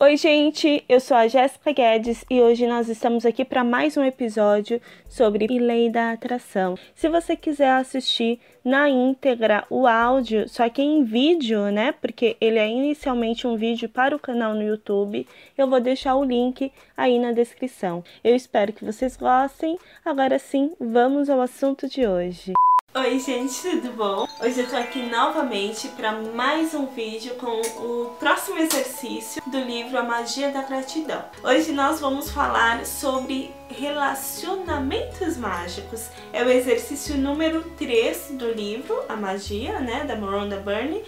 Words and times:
Oi, 0.00 0.16
gente, 0.16 0.82
eu 0.88 0.98
sou 0.98 1.16
a 1.16 1.28
Jéssica 1.28 1.70
Guedes 1.70 2.24
e 2.28 2.40
hoje 2.40 2.66
nós 2.66 2.88
estamos 2.88 3.24
aqui 3.24 3.44
para 3.44 3.62
mais 3.62 3.96
um 3.96 4.02
episódio 4.02 4.82
sobre 5.08 5.46
Lei 5.46 5.88
da 5.88 6.10
Atração. 6.10 6.76
Se 6.96 7.08
você 7.08 7.36
quiser 7.36 7.70
assistir 7.70 8.40
na 8.64 8.88
íntegra 8.88 9.64
o 9.70 9.86
áudio, 9.86 10.48
só 10.48 10.68
que 10.68 10.82
em 10.82 11.04
vídeo, 11.04 11.70
né? 11.70 11.92
Porque 11.92 12.36
ele 12.40 12.58
é 12.58 12.68
inicialmente 12.68 13.46
um 13.46 13.56
vídeo 13.56 13.88
para 13.88 14.16
o 14.16 14.18
canal 14.18 14.52
no 14.52 14.62
YouTube, 14.64 15.28
eu 15.56 15.70
vou 15.70 15.80
deixar 15.80 16.16
o 16.16 16.24
link 16.24 16.72
aí 16.96 17.16
na 17.20 17.30
descrição. 17.30 18.02
Eu 18.24 18.34
espero 18.34 18.72
que 18.72 18.84
vocês 18.84 19.16
gostem. 19.16 19.78
Agora 20.04 20.40
sim, 20.40 20.72
vamos 20.80 21.30
ao 21.30 21.40
assunto 21.40 21.88
de 21.88 22.04
hoje. 22.04 22.52
Oi 22.96 23.18
gente, 23.18 23.60
tudo 23.60 23.92
bom? 23.96 24.28
Hoje 24.40 24.60
eu 24.60 24.70
tô 24.70 24.76
aqui 24.76 25.02
novamente 25.02 25.88
para 25.88 26.12
mais 26.12 26.74
um 26.74 26.86
vídeo 26.86 27.34
com 27.34 27.60
o 27.82 28.14
próximo 28.20 28.56
exercício 28.56 29.42
do 29.46 29.58
livro 29.58 29.98
A 29.98 30.04
Magia 30.04 30.52
da 30.52 30.62
Gratidão. 30.62 31.24
Hoje 31.42 31.72
nós 31.72 31.98
vamos 31.98 32.30
falar 32.30 32.86
sobre 32.86 33.52
relacionamentos 33.68 35.36
mágicos. 35.36 36.08
É 36.32 36.44
o 36.44 36.48
exercício 36.48 37.18
número 37.18 37.64
3 37.76 38.28
do 38.34 38.52
livro 38.52 39.02
A 39.08 39.16
Magia, 39.16 39.80
né, 39.80 40.04
da 40.04 40.14
Miranda 40.14 40.58
Burney. 40.60 41.02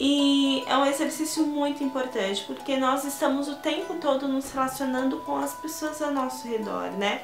E 0.00 0.64
é 0.66 0.76
um 0.76 0.86
exercício 0.86 1.46
muito 1.46 1.84
importante 1.84 2.42
porque 2.48 2.76
nós 2.76 3.04
estamos 3.04 3.46
o 3.46 3.54
tempo 3.54 3.94
todo 4.00 4.26
nos 4.26 4.50
relacionando 4.50 5.18
com 5.18 5.36
as 5.36 5.54
pessoas 5.54 6.02
ao 6.02 6.10
nosso 6.10 6.48
redor, 6.48 6.90
né? 6.98 7.22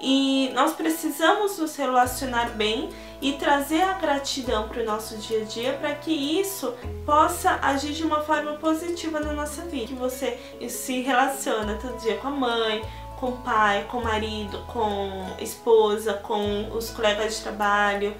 E 0.00 0.50
nós 0.54 0.74
precisamos 0.74 1.58
nos 1.58 1.74
relacionar 1.76 2.50
bem 2.50 2.90
e 3.20 3.32
trazer 3.32 3.82
a 3.82 3.94
gratidão 3.94 4.68
para 4.68 4.82
o 4.82 4.84
nosso 4.84 5.16
dia 5.16 5.42
a 5.42 5.44
dia 5.44 5.72
para 5.74 5.94
que 5.94 6.12
isso 6.12 6.74
possa 7.04 7.58
agir 7.62 7.92
de 7.92 8.04
uma 8.04 8.20
forma 8.20 8.52
positiva 8.54 9.20
na 9.20 9.32
nossa 9.32 9.62
vida. 9.62 9.86
Que 9.86 9.94
você 9.94 10.38
se 10.68 11.00
relaciona 11.00 11.78
todo 11.80 11.98
dia 12.00 12.16
com 12.18 12.28
a 12.28 12.30
mãe, 12.30 12.84
com 13.16 13.28
o 13.28 13.36
pai, 13.38 13.86
com 13.90 13.98
o 13.98 14.04
marido, 14.04 14.58
com 14.66 15.34
a 15.38 15.42
esposa, 15.42 16.14
com 16.14 16.70
os 16.72 16.90
colegas 16.90 17.36
de 17.36 17.42
trabalho 17.42 18.14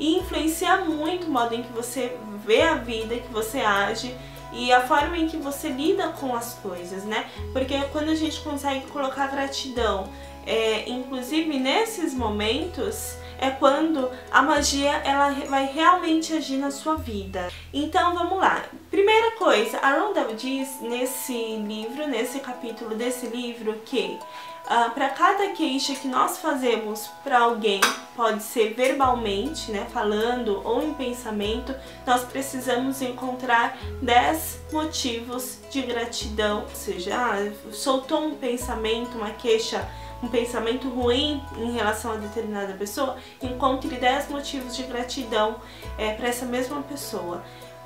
e 0.00 0.16
influencia 0.16 0.78
muito 0.78 1.26
o 1.26 1.30
modo 1.30 1.54
em 1.54 1.62
que 1.62 1.72
você 1.72 2.16
vê 2.44 2.62
a 2.62 2.74
vida, 2.74 3.16
que 3.16 3.28
você 3.28 3.60
age 3.60 4.16
e 4.52 4.72
a 4.72 4.80
forma 4.80 5.16
em 5.16 5.28
que 5.28 5.36
você 5.36 5.68
lida 5.68 6.08
com 6.08 6.34
as 6.34 6.54
coisas, 6.54 7.04
né? 7.04 7.28
Porque 7.52 7.78
quando 7.92 8.08
a 8.08 8.14
gente 8.14 8.40
consegue 8.40 8.86
colocar 8.86 9.28
gratidão, 9.28 10.08
é, 10.50 10.90
inclusive 10.90 11.60
nesses 11.60 12.12
momentos, 12.12 13.14
é 13.38 13.50
quando 13.50 14.10
a 14.32 14.42
magia 14.42 14.90
ela 15.04 15.30
vai 15.48 15.66
realmente 15.66 16.32
agir 16.32 16.56
na 16.56 16.72
sua 16.72 16.96
vida. 16.96 17.48
Então 17.72 18.12
vamos 18.14 18.36
lá. 18.36 18.64
Primeira 18.90 19.36
coisa, 19.36 19.78
a 19.78 19.94
Rondell 19.94 20.34
diz 20.34 20.80
nesse 20.80 21.32
livro, 21.56 22.08
nesse 22.08 22.40
capítulo 22.40 22.96
desse 22.96 23.28
livro, 23.28 23.80
que 23.84 24.18
uh, 24.66 24.90
para 24.90 25.10
cada 25.10 25.50
queixa 25.50 25.94
que 25.94 26.08
nós 26.08 26.38
fazemos 26.38 27.06
para 27.22 27.38
alguém, 27.38 27.80
pode 28.16 28.42
ser 28.42 28.74
verbalmente, 28.74 29.70
né, 29.70 29.86
falando 29.92 30.60
ou 30.64 30.82
em 30.82 30.92
pensamento, 30.94 31.72
nós 32.04 32.24
precisamos 32.24 33.00
encontrar 33.00 33.78
10 34.02 34.62
motivos 34.72 35.60
de 35.70 35.80
gratidão. 35.82 36.62
Ou 36.62 36.74
seja, 36.74 37.14
ah, 37.16 37.72
soltou 37.72 38.26
um 38.26 38.34
pensamento, 38.34 39.16
uma 39.16 39.30
queixa 39.30 39.88
um 40.22 40.28
pensamento 40.28 40.88
ruim 40.88 41.42
em 41.56 41.72
relação 41.72 42.12
a 42.12 42.16
determinada 42.16 42.74
pessoa, 42.74 43.16
encontre 43.42 43.96
10 43.96 44.28
motivos 44.28 44.76
de 44.76 44.82
gratidão 44.84 45.56
é, 45.98 46.12
para 46.14 46.28
essa 46.28 46.44
mesma 46.44 46.82
pessoa. 46.82 47.42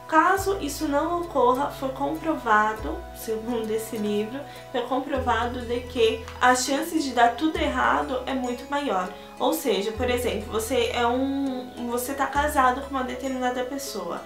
Caso 0.06 0.58
isso 0.60 0.86
não 0.86 1.22
ocorra, 1.22 1.70
foi 1.70 1.88
comprovado, 1.88 2.98
segundo 3.16 3.70
esse 3.70 3.96
livro, 3.96 4.38
foi 4.70 4.82
comprovado 4.82 5.62
de 5.62 5.80
que 5.80 6.22
as 6.40 6.64
chances 6.66 7.02
de 7.04 7.12
dar 7.12 7.36
tudo 7.36 7.58
errado 7.58 8.22
é 8.26 8.34
muito 8.34 8.68
maior. 8.70 9.08
Ou 9.38 9.52
seja, 9.52 9.92
por 9.92 10.08
exemplo, 10.08 10.52
você 10.52 10.90
é 10.92 11.06
um, 11.06 11.88
você 11.90 12.12
está 12.12 12.26
casado 12.26 12.82
com 12.82 12.90
uma 12.90 13.04
determinada 13.04 13.64
pessoa 13.64 14.22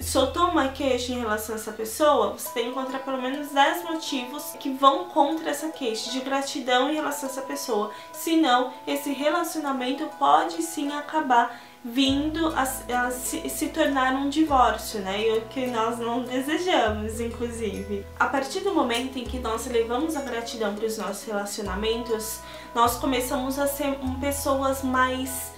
soltou 0.00 0.48
uma 0.48 0.68
queixa 0.68 1.12
em 1.12 1.18
relação 1.18 1.54
a 1.54 1.58
essa 1.58 1.72
pessoa, 1.72 2.32
você 2.32 2.48
tem 2.50 2.64
que 2.64 2.70
encontrar 2.70 3.00
pelo 3.00 3.20
menos 3.20 3.48
10 3.50 3.84
motivos 3.84 4.54
que 4.58 4.70
vão 4.70 5.04
contra 5.06 5.50
essa 5.50 5.68
queixa, 5.68 6.10
de 6.10 6.20
gratidão 6.20 6.90
em 6.90 6.94
relação 6.94 7.28
a 7.28 7.32
essa 7.32 7.42
pessoa. 7.42 7.90
Senão, 8.12 8.72
esse 8.86 9.12
relacionamento 9.12 10.06
pode 10.18 10.62
sim 10.62 10.90
acabar 10.92 11.60
vindo 11.82 12.48
a, 12.48 12.62
a 12.62 13.10
se, 13.10 13.48
se, 13.48 13.68
tornar 13.68 14.12
um 14.14 14.28
divórcio, 14.28 15.00
né? 15.00 15.22
E 15.22 15.38
o 15.38 15.40
que 15.46 15.66
nós 15.66 15.98
não 15.98 16.22
desejamos, 16.22 17.20
inclusive. 17.20 18.04
A 18.18 18.26
partir 18.26 18.60
do 18.60 18.74
momento 18.74 19.18
em 19.18 19.24
que 19.24 19.38
nós 19.38 19.66
levamos 19.66 20.14
a 20.14 20.20
gratidão 20.20 20.74
para 20.74 20.84
os 20.84 20.98
nossos 20.98 21.24
relacionamentos, 21.24 22.40
nós 22.74 22.96
começamos 22.96 23.58
a 23.58 23.66
ser 23.66 23.98
pessoas 24.20 24.82
mais 24.82 25.50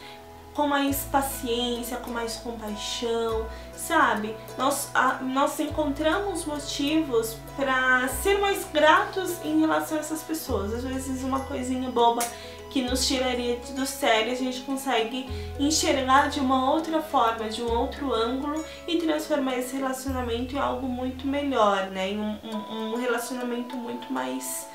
com 0.54 0.66
mais 0.66 1.04
paciência, 1.10 1.96
com 1.96 2.10
mais 2.10 2.36
compaixão, 2.36 3.46
sabe? 3.74 4.36
Nós, 4.58 4.90
a, 4.94 5.14
nós 5.22 5.58
encontramos 5.58 6.44
motivos 6.44 7.36
para 7.56 8.06
ser 8.08 8.38
mais 8.38 8.64
gratos 8.70 9.42
em 9.44 9.60
relação 9.60 9.96
a 9.96 10.00
essas 10.00 10.22
pessoas. 10.22 10.74
Às 10.74 10.84
vezes 10.84 11.22
uma 11.22 11.40
coisinha 11.40 11.90
boba 11.90 12.22
que 12.68 12.80
nos 12.80 13.06
tiraria 13.06 13.60
do 13.76 13.84
sério, 13.84 14.32
a 14.32 14.34
gente 14.34 14.62
consegue 14.62 15.28
enxergar 15.58 16.30
de 16.30 16.40
uma 16.40 16.72
outra 16.72 17.02
forma, 17.02 17.48
de 17.48 17.62
um 17.62 17.70
outro 17.70 18.14
ângulo 18.14 18.64
e 18.88 18.96
transformar 18.96 19.58
esse 19.58 19.76
relacionamento 19.76 20.54
em 20.54 20.58
algo 20.58 20.88
muito 20.88 21.26
melhor, 21.26 21.90
né? 21.90 22.10
Em 22.10 22.18
um, 22.18 22.38
um, 22.42 22.92
um 22.92 22.96
relacionamento 22.96 23.76
muito 23.76 24.10
mais 24.10 24.66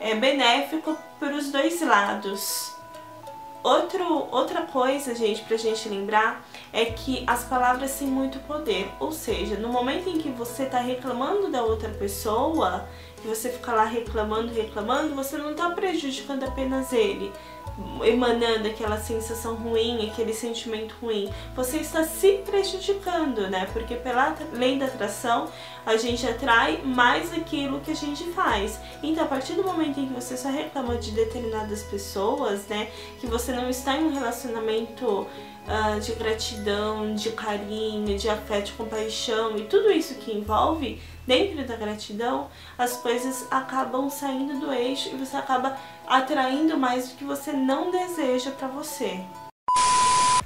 é, 0.00 0.14
benéfico 0.14 0.96
para 1.18 1.34
os 1.34 1.50
dois 1.50 1.80
lados. 1.80 2.74
Outro, 3.62 4.28
outra 4.30 4.62
coisa, 4.62 5.12
gente, 5.12 5.42
pra 5.42 5.56
gente 5.56 5.88
lembrar 5.88 6.46
é 6.72 6.84
que 6.84 7.24
as 7.26 7.42
palavras 7.44 7.98
têm 7.98 8.06
muito 8.06 8.38
poder. 8.40 8.88
Ou 9.00 9.10
seja, 9.10 9.56
no 9.56 9.68
momento 9.68 10.08
em 10.08 10.18
que 10.18 10.28
você 10.28 10.66
tá 10.66 10.78
reclamando 10.78 11.50
da 11.50 11.64
outra 11.64 11.88
pessoa, 11.88 12.88
que 13.20 13.26
você 13.26 13.50
fica 13.50 13.72
lá 13.72 13.84
reclamando, 13.84 14.52
reclamando, 14.52 15.14
você 15.14 15.36
não 15.36 15.54
tá 15.54 15.70
prejudicando 15.70 16.44
apenas 16.44 16.92
ele 16.92 17.32
emanando 18.04 18.68
aquela 18.68 18.98
sensação 18.98 19.54
ruim, 19.54 20.08
aquele 20.08 20.32
sentimento 20.32 20.94
ruim, 21.00 21.30
você 21.54 21.78
está 21.78 22.04
se 22.04 22.38
prejudicando, 22.38 23.48
né? 23.50 23.68
Porque 23.72 23.94
pela 23.96 24.34
lei 24.52 24.78
da 24.78 24.86
atração, 24.86 25.50
a 25.84 25.96
gente 25.96 26.26
atrai 26.26 26.80
mais 26.82 27.32
aquilo 27.34 27.80
que 27.80 27.90
a 27.90 27.94
gente 27.94 28.24
faz. 28.32 28.80
Então, 29.02 29.24
a 29.24 29.28
partir 29.28 29.52
do 29.54 29.62
momento 29.62 30.00
em 30.00 30.06
que 30.06 30.14
você 30.14 30.36
só 30.36 30.48
reclama 30.48 30.96
de 30.96 31.10
determinadas 31.10 31.82
pessoas, 31.82 32.66
né, 32.66 32.88
que 33.20 33.26
você 33.26 33.52
não 33.52 33.68
está 33.68 33.96
em 33.96 34.04
um 34.04 34.12
relacionamento 34.12 35.26
Uh, 35.66 35.98
de 35.98 36.12
gratidão, 36.12 37.12
de 37.16 37.30
carinho, 37.30 38.16
de 38.16 38.28
afeto, 38.28 38.66
de 38.66 38.72
compaixão 38.74 39.56
e 39.56 39.64
tudo 39.64 39.90
isso 39.90 40.14
que 40.14 40.30
envolve 40.30 41.02
dentro 41.26 41.66
da 41.66 41.74
gratidão, 41.74 42.48
as 42.78 42.98
coisas 42.98 43.44
acabam 43.50 44.08
saindo 44.08 44.60
do 44.60 44.72
eixo 44.72 45.08
e 45.12 45.16
você 45.16 45.36
acaba 45.36 45.76
atraindo 46.06 46.78
mais 46.78 47.08
do 47.08 47.16
que 47.16 47.24
você 47.24 47.52
não 47.52 47.90
deseja 47.90 48.52
para 48.52 48.68
você. 48.68 49.20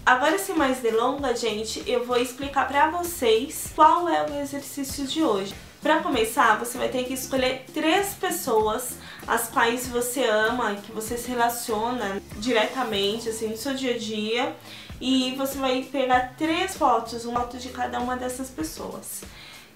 Agora, 0.06 0.38
sem 0.38 0.56
mais 0.56 0.78
delongas, 0.78 1.40
gente, 1.40 1.84
eu 1.86 2.04
vou 2.04 2.16
explicar 2.16 2.66
para 2.66 2.90
vocês 2.90 3.70
qual 3.76 4.08
é 4.08 4.26
o 4.26 4.40
exercício 4.40 5.06
de 5.06 5.22
hoje. 5.22 5.54
Para 5.82 6.00
começar, 6.00 6.58
você 6.58 6.76
vai 6.76 6.88
ter 6.88 7.04
que 7.04 7.14
escolher 7.14 7.64
três 7.72 8.14
pessoas 8.14 8.96
as 9.26 9.48
quais 9.48 9.86
você 9.86 10.24
ama, 10.24 10.74
que 10.74 10.90
você 10.92 11.16
se 11.16 11.28
relaciona 11.28 12.20
diretamente, 12.36 13.28
assim, 13.28 13.48
no 13.48 13.56
seu 13.56 13.74
dia 13.74 13.94
a 13.94 13.98
dia. 13.98 14.56
E 15.00 15.34
você 15.34 15.56
vai 15.56 15.82
pegar 15.82 16.34
três 16.36 16.76
fotos, 16.76 17.24
uma 17.24 17.40
foto 17.40 17.56
de 17.56 17.70
cada 17.70 17.98
uma 18.00 18.16
dessas 18.16 18.50
pessoas. 18.50 19.22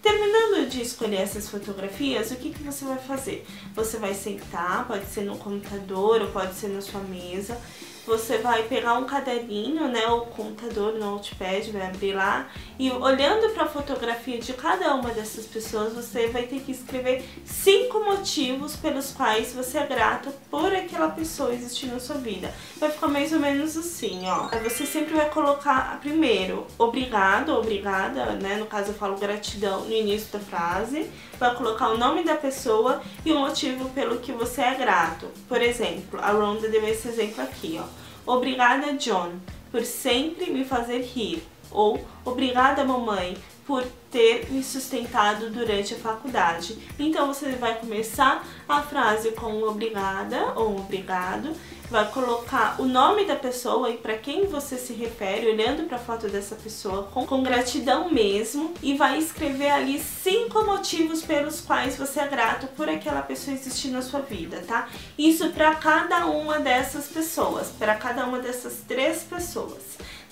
Terminando 0.02 0.68
de 0.68 0.82
escolher 0.82 1.22
essas 1.22 1.48
fotografias, 1.48 2.30
o 2.30 2.36
que, 2.36 2.52
que 2.52 2.62
você 2.62 2.84
vai 2.84 2.98
fazer? 2.98 3.46
Você 3.74 3.96
vai 3.96 4.12
sentar, 4.12 4.86
pode 4.86 5.06
ser 5.06 5.22
no 5.22 5.38
computador 5.38 6.20
ou 6.20 6.28
pode 6.28 6.54
ser 6.54 6.68
na 6.68 6.82
sua 6.82 7.00
mesa, 7.00 7.58
você 8.06 8.38
vai 8.38 8.64
pegar 8.64 8.94
um 8.94 9.04
caderninho, 9.04 9.88
né, 9.88 10.06
o 10.06 10.22
computador, 10.22 10.94
no 10.94 11.12
notepad, 11.12 11.70
vai 11.70 11.86
abrir 11.86 12.12
lá 12.12 12.48
e 12.78 12.90
olhando 12.90 13.50
para 13.50 13.64
a 13.64 13.68
fotografia 13.68 14.38
de 14.38 14.52
cada 14.52 14.94
uma 14.94 15.10
dessas 15.10 15.46
pessoas, 15.46 15.92
você 15.92 16.28
vai 16.28 16.44
ter 16.44 16.60
que 16.60 16.72
escrever 16.72 17.24
cinco 17.44 18.00
motivos 18.04 18.76
pelos 18.76 19.12
quais 19.12 19.52
você 19.52 19.78
é 19.78 19.86
grato 19.86 20.30
por 20.50 20.74
aquela 20.74 21.08
pessoa 21.08 21.52
existir 21.52 21.86
na 21.86 22.00
sua 22.00 22.16
vida. 22.16 22.52
Vai 22.76 22.90
ficar 22.90 23.08
mais 23.08 23.32
ou 23.32 23.38
menos 23.38 23.76
assim, 23.76 24.22
ó. 24.28 24.48
Você 24.62 24.84
sempre 24.86 25.14
vai 25.14 25.30
colocar 25.30 25.98
primeiro, 26.00 26.66
obrigado, 26.78 27.50
obrigada, 27.50 28.32
né, 28.32 28.56
no 28.56 28.66
caso 28.66 28.90
eu 28.90 28.94
falo 28.94 29.16
gratidão 29.16 29.84
no 29.84 29.92
início 29.92 30.32
da 30.32 30.40
frase, 30.40 31.10
vai 31.38 31.54
colocar 31.54 31.88
o 31.88 31.98
nome 31.98 32.24
da 32.24 32.34
pessoa 32.34 33.02
e 33.24 33.32
o 33.32 33.38
motivo 33.38 33.88
pelo 33.90 34.18
que 34.18 34.32
você 34.32 34.62
é 34.62 34.74
grato. 34.74 35.28
Por 35.48 35.60
exemplo, 35.60 36.20
a 36.20 36.30
Ronda 36.30 36.68
deu 36.68 36.86
esse 36.88 37.08
exemplo 37.08 37.42
aqui, 37.42 37.80
ó. 37.80 37.93
Obrigada, 38.26 38.92
John, 38.94 39.32
por 39.70 39.84
sempre 39.84 40.50
me 40.50 40.64
fazer 40.64 41.02
rir. 41.02 41.42
Ou 41.70 42.04
obrigada, 42.24 42.84
mamãe, 42.84 43.36
por 43.66 43.84
ter 44.10 44.50
me 44.50 44.62
sustentado 44.62 45.50
durante 45.50 45.94
a 45.94 45.98
faculdade. 45.98 46.78
Então 46.98 47.26
você 47.26 47.50
vai 47.52 47.74
começar 47.78 48.46
a 48.68 48.82
frase 48.82 49.32
com 49.32 49.62
obrigada 49.62 50.52
ou 50.54 50.76
obrigado, 50.76 51.50
vai 51.90 52.10
colocar 52.10 52.80
o 52.80 52.84
nome 52.84 53.24
da 53.24 53.36
pessoa 53.36 53.90
e 53.90 53.96
para 53.96 54.16
quem 54.16 54.46
você 54.46 54.76
se 54.76 54.92
refere, 54.92 55.48
olhando 55.48 55.86
para 55.86 55.96
a 55.96 56.00
foto 56.00 56.28
dessa 56.28 56.54
pessoa 56.54 57.04
com, 57.04 57.26
com 57.26 57.42
gratidão 57.42 58.10
mesmo, 58.10 58.74
e 58.82 58.94
vai 58.94 59.18
escrever 59.18 59.70
ali 59.70 60.00
cinco 60.00 60.64
motivos 60.64 61.22
pelos 61.22 61.60
quais 61.60 61.96
você 61.96 62.20
é 62.20 62.28
grato 62.28 62.66
por 62.68 62.88
aquela 62.88 63.22
pessoa 63.22 63.54
existir 63.54 63.88
na 63.88 64.02
sua 64.02 64.20
vida, 64.20 64.62
tá? 64.66 64.88
Isso 65.18 65.50
para 65.50 65.74
cada 65.74 66.26
uma 66.26 66.58
dessas 66.58 67.06
pessoas, 67.06 67.68
para 67.78 67.94
cada 67.94 68.24
uma 68.24 68.38
dessas 68.38 68.82
três 68.86 69.22
pessoas. 69.22 69.82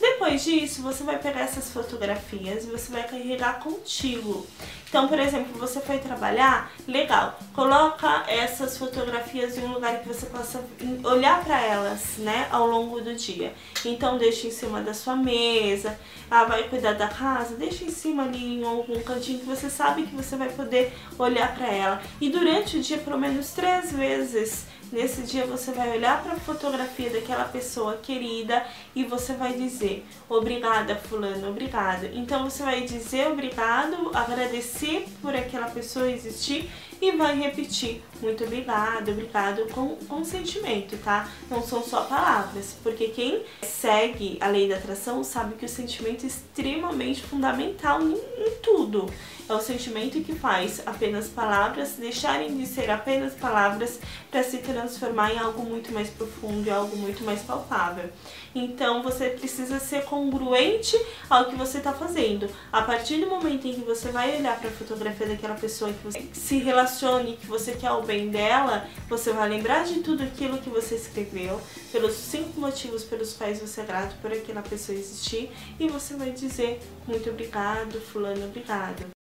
Depois 0.03 0.43
disso, 0.43 0.83
você 0.83 1.05
vai 1.05 1.17
pegar 1.17 1.43
essas 1.43 1.71
fotografias 1.71 2.65
e 2.65 2.67
você 2.67 2.91
vai 2.91 3.05
carregar 3.05 3.61
contigo. 3.61 4.45
Então, 4.89 5.07
por 5.07 5.17
exemplo, 5.17 5.57
você 5.57 5.81
foi 5.81 5.99
trabalhar, 5.99 6.73
legal, 6.89 7.39
coloca 7.55 8.25
essas 8.27 8.77
fotografias 8.77 9.57
em 9.57 9.63
um 9.63 9.75
lugar 9.75 10.01
que 10.01 10.09
você 10.09 10.27
possa 10.27 10.61
olhar 11.05 11.45
para 11.45 11.61
elas, 11.61 12.17
né, 12.19 12.49
ao 12.51 12.67
longo 12.67 13.01
do 13.01 13.15
dia. 13.15 13.55
Então, 13.85 14.19
deixa 14.19 14.49
em 14.49 14.51
cima 14.51 14.81
da 14.81 14.93
sua 14.93 15.15
mesa, 15.15 15.97
ah, 16.29 16.43
vai 16.47 16.65
cuidar 16.65 16.95
da 16.95 17.07
casa, 17.07 17.55
deixa 17.55 17.85
em 17.85 17.91
cima 17.91 18.25
ali 18.25 18.59
em 18.59 18.65
algum 18.65 19.01
cantinho 19.03 19.39
que 19.39 19.47
você 19.47 19.71
sabe 19.71 20.03
que 20.03 20.17
você 20.17 20.35
vai 20.35 20.49
poder 20.49 20.93
olhar 21.17 21.55
para 21.55 21.69
ela. 21.69 22.03
E 22.21 22.29
durante 22.29 22.77
o 22.77 22.83
dia, 22.83 22.99
pelo 22.99 23.21
menos 23.21 23.53
três 23.53 23.93
vezes, 23.93 24.67
Nesse 24.93 25.23
dia 25.23 25.47
você 25.47 25.73
vai 25.73 25.91
olhar 25.97 26.23
para 26.23 26.35
a 26.35 26.39
fotografia 26.39 27.09
daquela 27.09 27.47
pessoa 27.47 27.97
querida 27.97 28.63
e 28.95 29.03
você 29.05 29.33
vai 29.33 29.55
dizer 29.55 30.07
obrigada 30.29 30.95
fulano, 30.95 31.49
obrigada. 31.49 32.11
Então 32.13 32.45
você 32.45 32.63
vai 32.63 32.83
dizer 32.83 33.29
obrigado, 33.29 34.11
agradecer 34.13 35.09
por 35.23 35.35
aquela 35.35 35.71
pessoa 35.71 36.11
existir 36.11 36.71
e 37.03 37.11
vai 37.13 37.37
repetir 37.37 38.01
muito 38.23 38.45
obrigado, 38.45 39.11
obrigado 39.11 39.67
com, 39.75 39.97
com 39.97 40.25
sentimento, 40.25 40.97
tá? 40.99 41.29
Não 41.51 41.61
são 41.61 41.83
só 41.83 42.03
palavras, 42.05 42.77
porque 42.81 43.09
quem 43.09 43.43
segue 43.63 44.39
a 44.41 44.47
lei 44.47 44.69
da 44.69 44.77
atração 44.77 45.25
sabe 45.25 45.57
que 45.57 45.67
o 45.67 45.69
sentimento 45.69 46.23
é 46.23 46.29
extremamente 46.29 47.21
fundamental 47.21 48.01
em, 48.01 48.15
em 48.15 48.51
tudo. 48.63 49.13
É 49.49 49.53
o 49.53 49.61
sentimento 49.61 50.23
que 50.23 50.35
faz 50.37 50.81
apenas 50.87 51.27
palavras 51.27 51.95
deixarem 51.99 52.57
de 52.57 52.65
ser 52.65 52.89
apenas 52.91 53.35
palavras 53.35 53.99
para 54.31 54.45
se 54.45 54.59
transformar 54.59 55.35
em 55.35 55.39
algo 55.39 55.65
muito 55.65 55.93
mais 55.93 56.09
profundo 56.09 56.69
e 56.69 56.71
algo 56.71 56.97
muito 56.97 57.25
mais 57.25 57.43
palpável. 57.43 58.09
Então 58.55 59.03
você 59.03 59.31
precisa 59.31 59.81
ser 59.81 60.05
congruente 60.05 60.97
ao 61.29 61.47
que 61.47 61.57
você 61.57 61.79
está 61.79 61.93
fazendo. 61.93 62.49
A 62.73 62.83
partir 62.83 63.17
do 63.17 63.27
momento 63.27 63.67
em 63.67 63.75
que 63.75 63.81
você 63.81 64.11
vai 64.11 64.37
olhar 64.39 64.59
para 64.61 64.69
a 64.69 64.73
fotografia 64.73 65.27
daquela 65.27 65.55
pessoa 65.55 65.93
que 65.93 66.05
você 66.05 66.25
se 66.33 66.59
relacione, 66.93 67.37
que 67.37 67.47
você 67.47 67.73
quer 67.73 67.91
o 67.93 68.03
bem 68.03 68.29
dela, 68.29 68.87
você 69.09 69.33
vai 69.33 69.49
lembrar 69.49 69.85
de 69.85 70.01
tudo 70.01 70.23
aquilo 70.23 70.59
que 70.59 70.69
você 70.69 70.95
escreveu, 70.95 71.61
pelos 71.91 72.15
cinco 72.15 72.61
motivos 72.61 73.03
pelos 73.03 73.33
quais 73.33 73.61
você 73.61 73.81
é 73.81 73.85
grato 73.85 74.15
por 74.21 74.31
aquela 74.31 74.63
pessoa 74.63 74.97
existir, 74.97 75.51
e 75.81 75.89
você 75.89 76.15
vai 76.15 76.31
dizer 76.31 76.81
muito 77.07 77.29
obrigado, 77.31 78.01
fulano, 78.01 78.45
obrigado. 78.45 79.22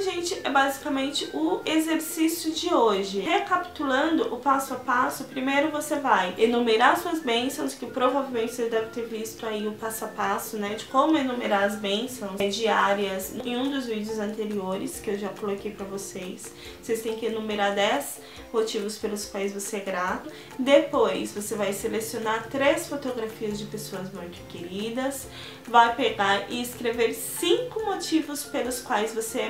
Gente, 0.00 0.40
é 0.44 0.50
basicamente 0.50 1.28
o 1.34 1.60
exercício 1.64 2.52
de 2.52 2.72
hoje. 2.72 3.20
Recapitulando 3.20 4.32
o 4.32 4.38
passo 4.38 4.74
a 4.74 4.76
passo, 4.76 5.24
primeiro 5.24 5.70
você 5.70 5.96
vai 5.96 6.34
enumerar 6.38 6.96
suas 6.98 7.20
bênçãos, 7.20 7.74
que 7.74 7.86
provavelmente 7.86 8.54
você 8.54 8.68
deve 8.68 8.86
ter 8.86 9.06
visto 9.06 9.44
aí 9.44 9.66
o 9.66 9.72
passo 9.72 10.04
a 10.04 10.08
passo, 10.08 10.56
né, 10.56 10.74
de 10.74 10.84
como 10.86 11.16
enumerar 11.16 11.64
as 11.64 11.76
bênçãos 11.76 12.38
diárias 12.54 13.34
em 13.44 13.56
um 13.56 13.70
dos 13.70 13.86
vídeos 13.86 14.18
anteriores 14.18 15.00
que 15.00 15.10
eu 15.10 15.18
já 15.18 15.28
coloquei 15.30 15.72
pra 15.72 15.84
vocês. 15.86 16.52
Vocês 16.80 17.02
têm 17.02 17.16
que 17.16 17.26
enumerar 17.26 17.74
10 17.74 18.20
motivos 18.52 18.96
pelos 18.98 19.24
quais 19.26 19.52
você 19.52 19.78
é 19.78 19.80
grato. 19.80 20.30
Depois, 20.58 21.32
você 21.32 21.54
vai 21.54 21.72
selecionar 21.72 22.48
três 22.48 22.86
fotografias 22.86 23.58
de 23.58 23.64
pessoas 23.64 24.12
muito 24.12 24.38
queridas, 24.48 25.26
vai 25.66 25.94
pegar 25.94 26.50
e 26.50 26.62
escrever 26.62 27.14
cinco 27.14 27.84
motivos 27.84 28.44
pelos 28.44 28.80
quais 28.80 29.14
você 29.14 29.40
é 29.40 29.48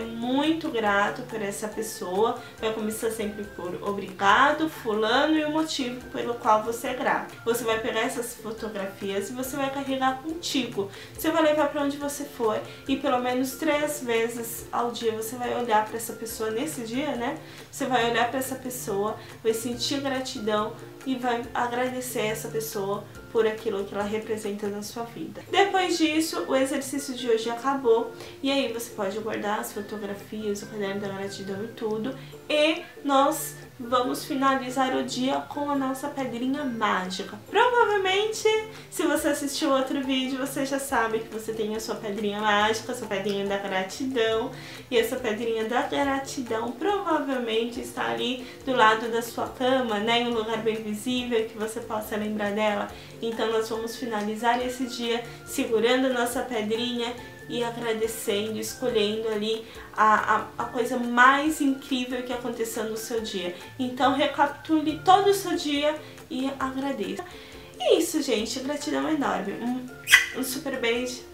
muito 0.49 0.71
grato 0.71 1.23
por 1.23 1.41
essa 1.43 1.69
pessoa. 1.69 2.39
Vai 2.59 2.73
começar 2.73 3.11
sempre 3.11 3.45
por 3.45 3.75
obrigado, 3.83 4.69
fulano 4.69 5.37
e 5.37 5.45
o 5.45 5.51
motivo 5.51 6.01
pelo 6.07 6.35
qual 6.35 6.63
você 6.63 6.89
é 6.89 6.95
grato. 6.95 7.35
Você 7.45 7.65
vai 7.65 7.79
pegar 7.81 8.01
essas 8.01 8.35
fotografias 8.35 9.29
e 9.29 9.33
você 9.35 9.57
vai 9.57 9.71
carregar 9.71 10.23
contigo. 10.23 10.91
Você 11.17 11.31
vai 11.31 11.43
levar 11.43 11.69
para 11.69 11.83
onde 11.83 11.99
você 11.99 12.25
for 12.25 12.59
e 12.87 12.97
pelo 12.97 13.19
menos 13.21 13.53
três 13.53 14.03
vezes 14.03 14.67
ao 14.73 14.91
dia 14.91 15.13
você 15.13 15.37
vai 15.37 15.55
olhar 15.55 15.85
para 15.85 15.97
essa 15.97 16.15
pessoa 16.15 16.51
nesse 16.51 16.83
dia, 16.83 17.15
né? 17.15 17.39
Você 17.71 17.85
vai 17.85 18.11
olhar 18.11 18.29
para 18.31 18.39
essa 18.39 18.57
pessoa, 18.57 19.17
vai 19.43 19.53
sentir 19.53 20.01
gratidão 20.01 20.73
e 21.07 21.17
vai 21.17 21.43
agradecer 21.55 22.27
essa 22.27 22.49
pessoa 22.49 23.05
por 23.33 23.47
aquilo 23.47 23.85
que 23.85 23.95
ela 23.95 24.05
representa 24.05 24.67
na 24.69 24.83
sua 24.83 25.05
vida. 25.05 25.43
Depois 25.51 25.99
disso, 25.99 26.45
o 26.49 26.57
exercício 26.57 27.15
de 27.15 27.29
hoje 27.29 27.51
acabou 27.51 28.13
e 28.43 28.51
aí 28.51 28.73
você 28.73 28.91
pode 28.91 29.19
guardar 29.19 29.61
as 29.61 29.73
fotografias, 29.73 30.63
o 30.63 30.67
caderno 30.67 31.01
da 31.01 31.09
gratidão 31.09 31.65
e 31.65 31.69
tudo 31.69 32.15
e 32.49 32.83
nós 33.05 33.57
vamos 33.79 34.25
finalizar 34.25 34.97
o 34.97 35.05
dia 35.05 35.37
com 35.49 35.71
a 35.71 35.77
nossa 35.77 36.09
pedrinha 36.09 36.65
mágica. 36.65 37.39
Provavelmente, 37.49 38.49
se 38.91 39.05
você 39.05 39.29
assistiu 39.29 39.71
outro 39.71 40.03
vídeo, 40.03 40.39
você 40.39 40.67
já 40.67 40.79
sabe 40.79 41.21
que 41.21 41.33
você 41.33 41.53
tem 41.53 41.77
a 41.77 41.81
sua 41.81 41.95
pedrinha 41.95 42.41
mágica, 42.41 42.93
a 42.93 42.95
sua 42.95 43.07
pedrinha 43.07 43.47
da 43.47 43.57
gratidão. 43.59 44.51
E 44.91 44.99
essa 44.99 45.17
pedrinha 45.17 45.65
da 45.67 45.83
gratidão 45.83 46.73
provavelmente 46.73 47.81
está 47.81 48.11
ali 48.11 48.47
do 48.65 48.75
lado 48.75 49.11
da 49.11 49.23
sua 49.23 49.49
cama, 49.49 49.99
né, 50.01 50.23
em 50.23 50.29
um 50.29 50.35
lugar 50.35 50.59
bem 50.59 50.77
visível 50.77 51.47
que 51.47 51.57
você 51.57 51.81
possa 51.81 52.17
lembrar 52.17 52.53
dela. 52.53 52.89
Então 53.23 53.51
nós 53.53 53.69
vamos 53.69 53.97
finalizar 53.97 54.65
esse 54.65 54.87
dia 54.87 55.23
segurando 55.47 56.07
a 56.07 56.13
nossa 56.13 56.43
pedrinha 56.43 57.15
e 57.49 57.65
agradecendo, 57.65 58.59
escolhendo 58.59 59.29
ali 59.29 59.65
a, 59.97 60.37
a, 60.37 60.47
a, 60.59 60.65
coisa 60.67 60.99
mais 60.99 61.61
incrível 61.61 62.23
que 62.23 62.33
aconteceu 62.33 62.85
no 62.85 62.97
seu 62.97 63.21
dia. 63.21 63.55
Então 63.79 64.15
recapitule 64.15 65.01
todo 65.05 65.31
o 65.31 65.35
seu 65.35 65.57
dia 65.57 65.95
e 66.31 66.51
agradeça. 66.59 67.25
E 67.79 67.83
é 67.83 67.99
isso, 67.99 68.21
gente. 68.23 68.61
Gratidão 68.61 69.09
enorme. 69.09 69.53
Um, 69.55 70.41
um 70.41 70.45
super 70.45 70.79
beijo 70.79 71.28